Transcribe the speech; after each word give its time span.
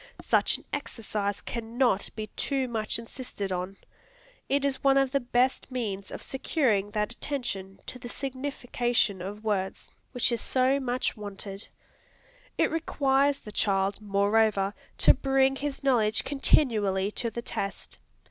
Such 0.21 0.57
an 0.57 0.65
exercise 0.73 1.41
cannot 1.41 2.09
be 2.15 2.25
too 2.35 2.67
much 2.67 2.97
insisted 2.97 3.51
on. 3.51 3.77
It 4.49 4.65
is 4.65 4.83
one 4.83 4.97
of 4.97 5.11
the 5.11 5.19
best 5.19 5.69
means 5.71 6.09
of 6.09 6.23
securing 6.23 6.89
that 6.89 7.11
attention 7.13 7.79
to 7.85 7.99
the 7.99 8.09
signification 8.09 9.21
of 9.21 9.43
words, 9.43 9.91
which 10.11 10.31
is 10.31 10.41
so 10.41 10.79
much 10.79 11.15
wanted. 11.15 11.67
It 12.57 12.71
requires 12.71 13.37
the 13.37 13.51
child, 13.51 14.01
moreover, 14.01 14.73
to 14.97 15.13
bring 15.13 15.57
his 15.57 15.83
knowledge 15.83 16.23
continually 16.23 17.11
to 17.11 17.29
the 17.29 17.43
test. 17.43 17.99